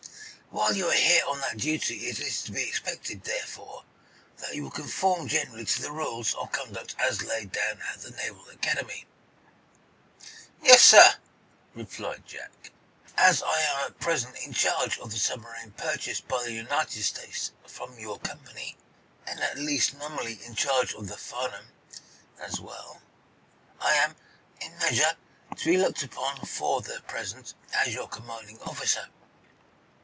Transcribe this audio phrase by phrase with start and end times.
[0.51, 3.85] While you are here on that duty it is to be expected, therefore,
[4.37, 8.11] that you will conform generally to the rules of conduct as laid down at the
[8.11, 9.05] Naval Academy."
[10.61, 11.15] "Yes, sir,"
[11.73, 12.71] replied Jack.
[13.15, 17.51] "As I am at present in charge of the submarine purchased by the United States
[17.65, 18.75] from your company,
[19.25, 21.71] and at least in nominal charge of the 'Farnum,'
[22.41, 23.01] as well,
[23.79, 24.17] I am,
[24.59, 25.15] in a measure,
[25.55, 29.07] to be looked upon, for the present, as your commanding officer."